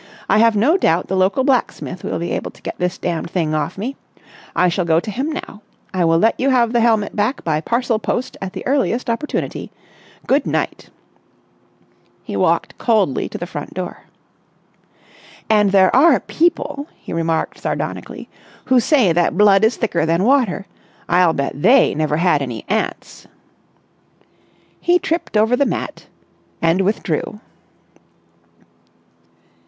I 0.27 0.39
have 0.39 0.55
no 0.55 0.77
doubt 0.77 1.09
the 1.09 1.15
local 1.15 1.43
blacksmith 1.43 2.03
will 2.03 2.17
be 2.17 2.31
able 2.31 2.49
to 2.49 2.61
get 2.63 2.75
this 2.79 2.97
damned 2.97 3.29
thing 3.29 3.53
off 3.53 3.77
me. 3.77 3.95
I 4.55 4.67
shall 4.67 4.83
go 4.83 4.99
to 4.99 5.11
him 5.11 5.31
now. 5.31 5.61
I 5.93 6.05
will 6.05 6.17
let 6.17 6.39
you 6.39 6.49
have 6.49 6.73
the 6.73 6.79
helmet 6.81 7.15
back 7.15 7.43
by 7.43 7.61
parcel 7.61 7.99
post 7.99 8.35
at 8.41 8.53
the 8.53 8.65
earliest 8.65 9.11
opportunity. 9.11 9.69
Good 10.25 10.47
night!" 10.47 10.89
He 12.23 12.35
walked 12.35 12.79
coldly 12.79 13.29
to 13.29 13.37
the 13.37 13.45
front 13.45 13.75
door. 13.75 14.05
"And 15.51 15.71
there 15.71 15.95
are 15.95 16.19
people," 16.19 16.87
he 16.97 17.13
remarked 17.13 17.59
sardonically, 17.59 18.27
"who 18.65 18.79
say 18.79 19.13
that 19.13 19.37
blood 19.37 19.63
is 19.63 19.77
thicker 19.77 20.07
than 20.07 20.23
water! 20.23 20.65
I'll 21.07 21.33
bet 21.33 21.61
they 21.61 21.93
never 21.93 22.17
had 22.17 22.41
any 22.41 22.65
aunts!" 22.69 23.27
He 24.79 24.97
tripped 24.97 25.37
over 25.37 25.55
the 25.55 25.63
mat 25.67 26.07
and 26.59 26.81
withdrew. 26.81 27.39